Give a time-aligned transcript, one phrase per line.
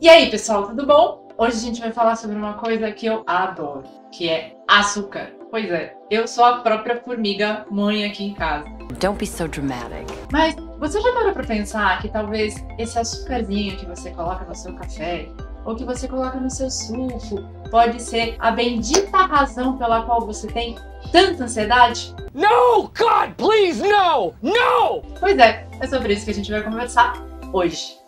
[0.00, 1.28] E aí, pessoal, tudo bom?
[1.38, 5.32] Hoje a gente vai falar sobre uma coisa que eu adoro, que é açúcar.
[5.50, 8.68] Pois é, eu sou a própria formiga mãe aqui em casa.
[9.00, 10.06] Don't be so dramatic.
[10.32, 14.74] Mas você já parou pra pensar que talvez esse açúcarzinho que você coloca no seu
[14.74, 15.28] café
[15.64, 20.48] ou que você coloca no seu suco pode ser a bendita razão pela qual você
[20.48, 20.76] tem
[21.12, 22.14] tanta ansiedade?
[22.34, 24.34] No, God, please, no!
[24.42, 25.02] No!
[25.20, 27.14] Pois é, é sobre isso que a gente vai conversar
[27.52, 28.03] hoje.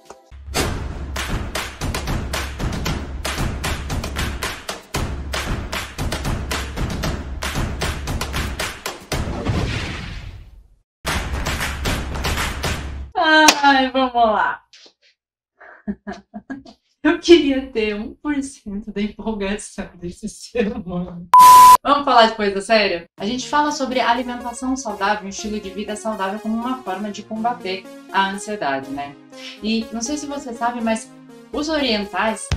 [13.68, 14.62] Ai, vamos lá.
[17.02, 21.28] Eu queria ter 1% da empolgação desse ser humano.
[21.82, 23.06] Vamos falar de coisa séria?
[23.18, 27.24] A gente fala sobre alimentação saudável, um estilo de vida saudável como uma forma de
[27.24, 29.16] combater a ansiedade, né?
[29.60, 31.10] E não sei se você sabe, mas
[31.52, 32.48] os orientais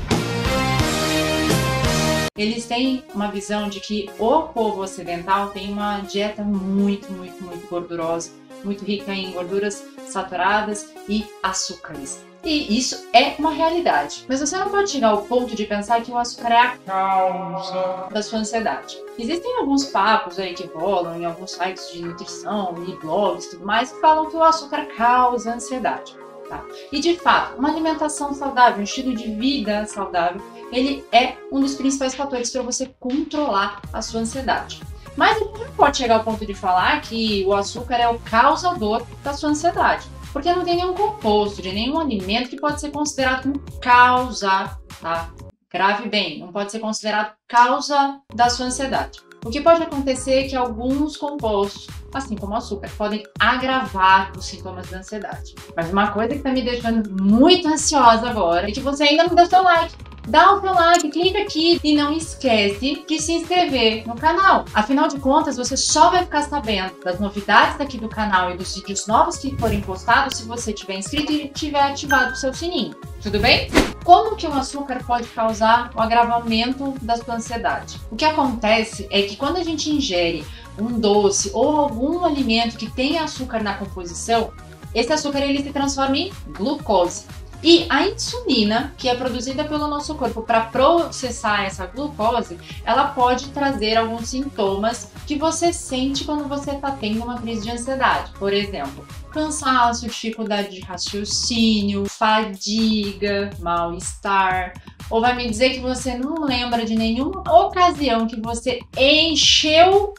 [2.37, 7.67] eles têm uma visão de que o povo ocidental tem uma dieta muito, muito, muito
[7.67, 8.31] gordurosa,
[8.63, 12.19] muito rica em gorduras saturadas e açúcares.
[12.43, 14.25] E isso é uma realidade.
[14.27, 18.07] Mas você não pode chegar ao ponto de pensar que o açúcar é a causa
[18.11, 18.97] da sua ansiedade.
[19.17, 23.65] Existem alguns papos aí que rolam em alguns sites de nutrição e blogs e tudo
[23.65, 26.15] mais que falam que o açúcar causa ansiedade.
[26.47, 26.63] Tá?
[26.91, 31.75] E de fato, uma alimentação saudável, um estilo de vida saudável, ele é um dos
[31.75, 34.81] principais fatores para você controlar a sua ansiedade.
[35.19, 38.17] Mas a gente não pode chegar ao ponto de falar que o açúcar é o
[38.19, 42.91] causador da sua ansiedade porque não tem nenhum composto de nenhum alimento que pode ser
[42.91, 45.29] considerado como causa, tá?
[45.71, 49.19] Grave bem, não pode ser considerado causa da sua ansiedade.
[49.43, 54.45] O que pode acontecer é que alguns compostos, assim como o açúcar, podem agravar os
[54.45, 55.55] sintomas da ansiedade.
[55.75, 59.35] Mas uma coisa que está me deixando muito ansiosa agora é que você ainda não
[59.35, 59.95] deu seu like
[60.29, 64.63] dá o seu like, clica aqui e não esquece de se inscrever no canal.
[64.73, 68.75] Afinal de contas, você só vai ficar sabendo das novidades daqui do canal e dos
[68.75, 72.95] vídeos novos que forem postados se você tiver inscrito e tiver ativado o seu sininho.
[73.21, 73.69] Tudo bem?
[74.03, 77.99] Como que o açúcar pode causar o agravamento da sua ansiedade?
[78.11, 80.45] O que acontece é que quando a gente ingere
[80.77, 84.51] um doce ou algum alimento que tem açúcar na composição,
[84.93, 87.25] esse açúcar ele se transforma em glucose.
[87.61, 93.49] E a insulina, que é produzida pelo nosso corpo para processar essa glucose, ela pode
[93.49, 98.31] trazer alguns sintomas que você sente quando você está tendo uma crise de ansiedade.
[98.39, 104.73] Por exemplo, cansaço, dificuldade de raciocínio, fadiga, mal-estar.
[105.09, 110.13] Ou vai me dizer que você não lembra de nenhuma ocasião que você encheu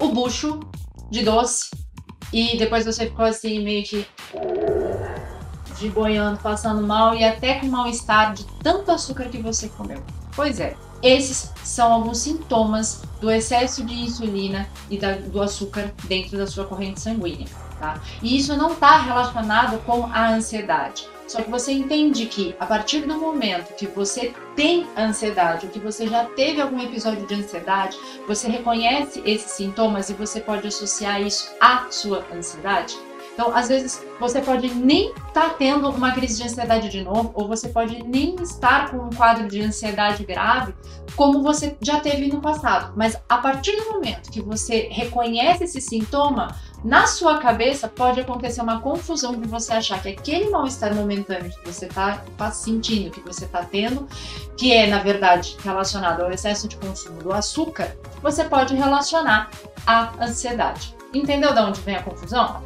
[0.00, 0.60] o bucho
[1.10, 1.70] de doce
[2.32, 4.04] e depois você ficou assim meio que
[5.84, 10.02] de boiando, passando mal e até com mal-estar de tanto açúcar que você comeu.
[10.34, 16.38] Pois é, esses são alguns sintomas do excesso de insulina e da, do açúcar dentro
[16.38, 17.46] da sua corrente sanguínea,
[17.78, 18.00] tá?
[18.22, 21.06] E isso não está relacionado com a ansiedade.
[21.26, 25.78] Só que você entende que a partir do momento que você tem ansiedade, ou que
[25.78, 27.96] você já teve algum episódio de ansiedade,
[28.26, 32.94] você reconhece esses sintomas e você pode associar isso à sua ansiedade.
[33.34, 37.32] Então, às vezes, você pode nem estar tá tendo uma crise de ansiedade de novo,
[37.34, 40.72] ou você pode nem estar com um quadro de ansiedade grave,
[41.16, 42.92] como você já teve no passado.
[42.96, 48.60] Mas a partir do momento que você reconhece esse sintoma, na sua cabeça pode acontecer
[48.60, 53.20] uma confusão de você achar que aquele mal-estar momentâneo que você está tá sentindo, que
[53.20, 54.06] você está tendo,
[54.56, 59.50] que é na verdade relacionado ao excesso de consumo do açúcar, você pode relacionar
[59.86, 60.94] à ansiedade.
[61.12, 62.62] Entendeu de onde vem a confusão?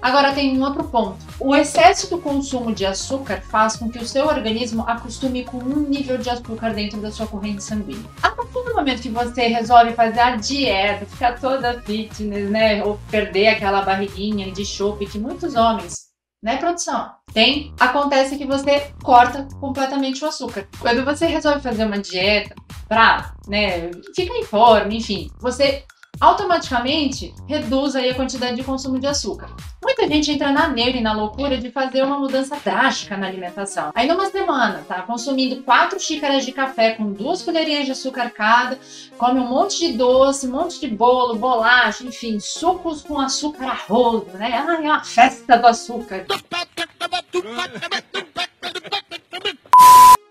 [0.00, 1.16] Agora tem um outro ponto.
[1.40, 5.80] O excesso do consumo de açúcar faz com que o seu organismo acostume com um
[5.80, 8.04] nível de açúcar dentro da sua corrente sanguínea.
[8.22, 13.00] A partir do momento que você resolve fazer a dieta, ficar toda fitness, né, ou
[13.10, 16.04] perder aquela barriguinha de chope que muitos homens
[16.44, 17.10] né, produção?
[17.32, 17.72] Tem.
[17.80, 20.68] Acontece que você corta completamente o açúcar.
[20.78, 22.54] Quando você resolve fazer uma dieta
[22.86, 25.84] pra, né, ficar em forma, enfim, você
[26.20, 29.50] automaticamente reduz aí a quantidade de consumo de açúcar.
[29.82, 33.90] Muita gente entra na neura e na loucura de fazer uma mudança drástica na alimentação.
[33.94, 38.78] Aí numa semana, tá consumindo quatro xícaras de café com duas colherinhas de açúcar cada,
[39.18, 44.38] come um monte de doce, um monte de bolo, bolacha, enfim, sucos com açúcar a
[44.38, 44.64] né?
[44.66, 46.26] Ai, é uma festa do açúcar.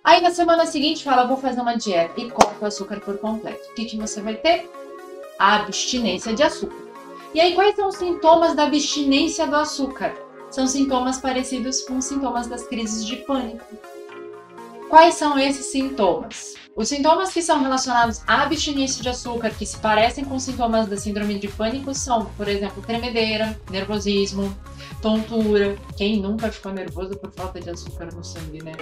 [0.04, 3.72] Aí na semana seguinte fala, vou fazer uma dieta e corta o açúcar por completo.
[3.72, 4.70] O que, que você vai ter?
[5.40, 6.84] A abstinência de açúcar.
[7.34, 10.14] E aí, quais são os sintomas da abstinência do açúcar?
[10.52, 13.66] São sintomas parecidos com os sintomas das crises de pânico.
[14.88, 16.54] quais são esses sintomas?
[16.76, 20.98] Os sintomas que são relacionados à abstinência de açúcar, que se parecem com sintomas da
[20.98, 24.56] síndrome de pânico, são, por exemplo, tremedeira, nervosismo,
[25.02, 25.76] tontura.
[25.98, 28.74] Quem nunca ficou nervoso por falta de açúcar no sangue, né?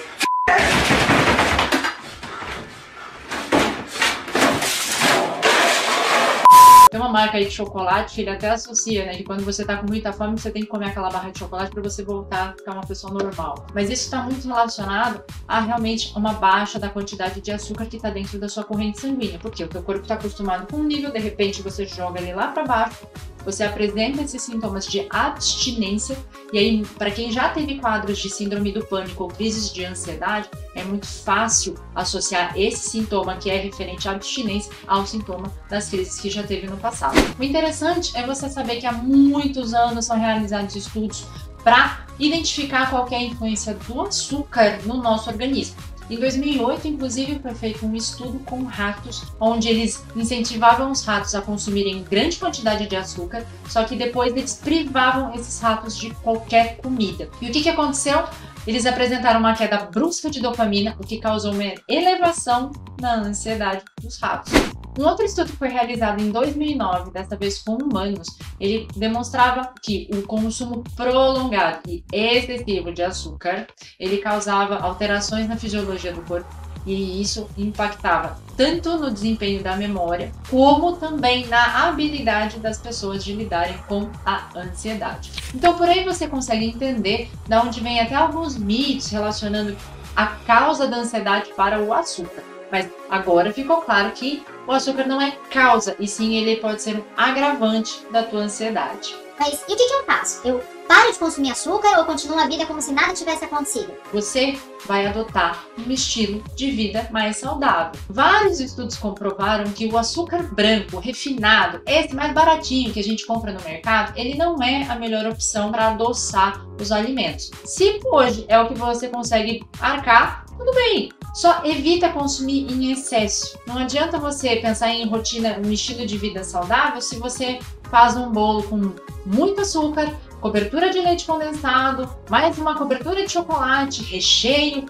[6.92, 9.16] Tem uma marca aí de chocolate que ele até associa, né?
[9.16, 11.72] Que quando você tá com muita fome, você tem que comer aquela barra de chocolate
[11.72, 13.66] para você voltar a ficar uma pessoa normal.
[13.74, 18.10] Mas isso está muito relacionado a realmente uma baixa da quantidade de açúcar que está
[18.10, 19.40] dentro da sua corrente sanguínea.
[19.40, 22.48] Porque o teu corpo está acostumado com um nível, de repente você joga ele lá
[22.50, 23.08] para baixo,
[23.44, 26.18] você apresenta esses sintomas de abstinência,
[26.54, 30.50] e aí, para quem já teve quadros de síndrome do pânico ou crises de ansiedade,
[30.76, 36.20] é muito fácil associar esse sintoma que é referente à abstinência ao sintoma das crises
[36.20, 37.16] que já teve no passado.
[37.40, 41.26] O interessante é você saber que há muitos anos são realizados estudos
[41.64, 45.76] para identificar qualquer é influência do açúcar no nosso organismo.
[46.12, 51.42] Em 2008, inclusive, foi feito um estudo com ratos, onde eles incentivavam os ratos a
[51.42, 57.30] consumirem grande quantidade de açúcar, só que depois eles privavam esses ratos de qualquer comida.
[57.42, 58.25] E o que, que aconteceu?
[58.68, 64.19] Eles apresentaram uma queda brusca de dopamina, o que causou uma elevação na ansiedade dos
[64.19, 64.52] ratos.
[65.00, 68.28] Um outro estudo que foi realizado em 2009, dessa vez com humanos,
[68.60, 73.68] ele demonstrava que o consumo prolongado e excessivo de açúcar,
[74.00, 76.50] ele causava alterações na fisiologia do corpo
[76.86, 83.34] e isso impactava tanto no desempenho da memória, como também na habilidade das pessoas de
[83.34, 85.32] lidarem com a ansiedade.
[85.54, 89.76] Então, por aí você consegue entender da onde vem até alguns mitos relacionando
[90.16, 92.44] a causa da ansiedade para o açúcar.
[92.71, 96.95] Mas agora ficou claro que o açúcar não é causa, e sim ele pode ser
[96.95, 99.15] um agravante da tua ansiedade.
[99.39, 100.47] Mas e o que, que eu faço?
[100.47, 103.91] Eu paro de consumir açúcar ou continuo a vida como se nada tivesse acontecido?
[104.13, 108.00] Você vai adotar um estilo de vida mais saudável.
[108.09, 113.51] Vários estudos comprovaram que o açúcar branco, refinado, esse mais baratinho que a gente compra
[113.51, 117.50] no mercado, ele não é a melhor opção para adoçar os alimentos.
[117.65, 121.09] Se hoje é o que você consegue arcar, tudo bem.
[121.33, 123.57] Só evita consumir em excesso.
[123.66, 128.31] Não adianta você pensar em rotina, um estilo de vida saudável se você faz um
[128.31, 128.94] bolo com
[129.25, 134.86] muito açúcar, cobertura de leite condensado, mais uma cobertura de chocolate, recheio.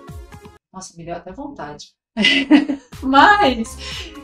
[0.74, 1.90] Nossa, me deu até vontade.
[3.02, 3.78] Mas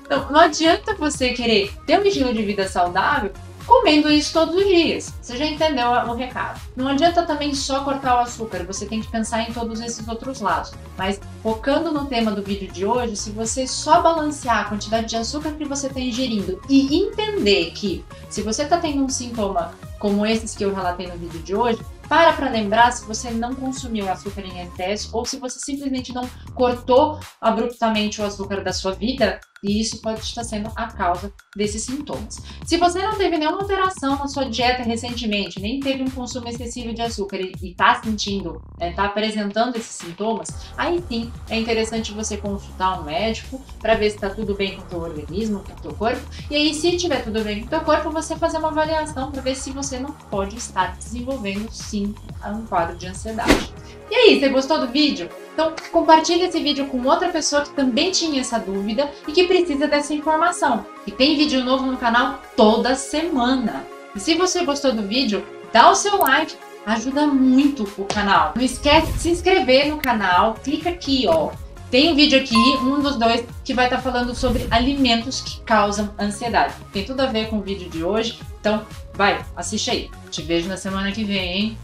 [0.10, 3.31] não, não adianta você querer ter um estilo de vida saudável
[3.68, 5.14] comendo isso todos os dias.
[5.22, 6.60] Você já entendeu o recado.
[6.75, 10.40] Não adianta também só cortar o açúcar, você tem que pensar em todos esses outros
[10.40, 10.72] lados.
[10.98, 15.18] Mas focando no tema do vídeo de hoje, se você só balancear a quantidade de
[15.18, 20.25] açúcar que você está ingerindo e entender que se você está tendo um sintoma como
[20.25, 24.09] esses que eu relatei no vídeo de hoje, para para lembrar se você não consumiu
[24.09, 29.39] açúcar em excesso ou se você simplesmente não cortou abruptamente o açúcar da sua vida
[29.63, 32.38] e isso pode estar sendo a causa desses sintomas.
[32.63, 36.94] Se você não teve nenhuma alteração na sua dieta recentemente, nem teve um consumo excessivo
[36.94, 42.12] de açúcar e está sentindo, está né, tá apresentando esses sintomas, aí sim é interessante
[42.12, 45.74] você consultar um médico para ver se está tudo bem com o teu organismo, com
[45.74, 46.21] o teu corpo.
[46.50, 49.42] E aí, se tiver tudo bem com o teu corpo, você fazer uma avaliação para
[49.42, 51.97] ver se você não pode estar desenvolvendo sim
[52.46, 53.74] um quadro de ansiedade.
[54.10, 55.30] E aí, você gostou do vídeo?
[55.58, 59.88] Então compartilhe esse vídeo com outra pessoa que também tinha essa dúvida e que precisa
[59.88, 60.86] dessa informação.
[61.07, 63.83] E tem vídeo novo no canal toda semana.
[64.16, 65.44] E se você gostou do vídeo,
[65.74, 66.56] dá o seu like,
[66.86, 68.54] ajuda muito o canal.
[68.56, 71.50] Não esquece de se inscrever no canal, clica aqui, ó.
[71.90, 75.62] Tem um vídeo aqui, um dos dois, que vai estar tá falando sobre alimentos que
[75.62, 76.76] causam ansiedade.
[76.94, 80.12] Tem tudo a ver com o vídeo de hoje, então vai, assiste aí.
[80.30, 81.78] Te vejo na semana que vem, hein?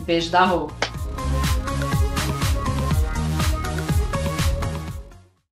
[0.00, 0.70] Beijo da Rô.